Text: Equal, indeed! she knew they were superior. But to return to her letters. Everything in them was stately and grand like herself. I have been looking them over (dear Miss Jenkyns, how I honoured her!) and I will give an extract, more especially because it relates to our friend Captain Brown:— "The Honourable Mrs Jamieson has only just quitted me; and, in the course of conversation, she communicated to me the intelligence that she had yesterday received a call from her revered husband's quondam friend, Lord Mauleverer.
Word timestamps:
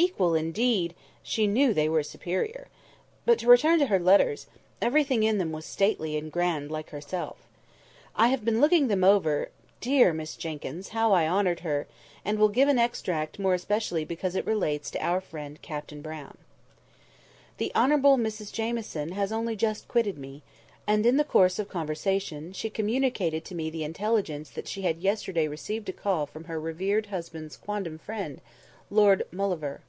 Equal, 0.00 0.36
indeed! 0.36 0.94
she 1.24 1.48
knew 1.48 1.74
they 1.74 1.88
were 1.88 2.04
superior. 2.04 2.68
But 3.26 3.40
to 3.40 3.48
return 3.48 3.80
to 3.80 3.86
her 3.86 3.98
letters. 3.98 4.46
Everything 4.80 5.24
in 5.24 5.38
them 5.38 5.50
was 5.50 5.66
stately 5.66 6.16
and 6.16 6.30
grand 6.30 6.70
like 6.70 6.90
herself. 6.90 7.48
I 8.14 8.28
have 8.28 8.44
been 8.44 8.60
looking 8.60 8.86
them 8.86 9.02
over 9.02 9.48
(dear 9.80 10.12
Miss 10.12 10.36
Jenkyns, 10.36 10.90
how 10.90 11.10
I 11.10 11.26
honoured 11.26 11.60
her!) 11.60 11.88
and 12.24 12.38
I 12.38 12.40
will 12.40 12.48
give 12.48 12.68
an 12.68 12.78
extract, 12.78 13.40
more 13.40 13.54
especially 13.54 14.04
because 14.04 14.36
it 14.36 14.46
relates 14.46 14.88
to 14.92 15.04
our 15.04 15.20
friend 15.20 15.60
Captain 15.62 16.00
Brown:— 16.00 16.38
"The 17.56 17.72
Honourable 17.74 18.16
Mrs 18.16 18.52
Jamieson 18.52 19.10
has 19.14 19.32
only 19.32 19.56
just 19.56 19.88
quitted 19.88 20.16
me; 20.16 20.44
and, 20.86 21.04
in 21.06 21.16
the 21.16 21.24
course 21.24 21.58
of 21.58 21.68
conversation, 21.68 22.52
she 22.52 22.70
communicated 22.70 23.44
to 23.46 23.54
me 23.56 23.68
the 23.68 23.82
intelligence 23.82 24.48
that 24.50 24.68
she 24.68 24.82
had 24.82 24.98
yesterday 24.98 25.48
received 25.48 25.88
a 25.88 25.92
call 25.92 26.24
from 26.24 26.44
her 26.44 26.60
revered 26.60 27.06
husband's 27.06 27.56
quondam 27.56 27.98
friend, 27.98 28.40
Lord 28.90 29.24
Mauleverer. 29.32 29.80